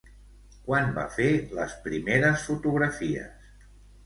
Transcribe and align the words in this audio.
Quan 0.69 0.87
va 0.95 1.03
fer 1.17 1.27
les 1.57 1.75
primeres 1.85 2.47
fotografies? 2.49 3.47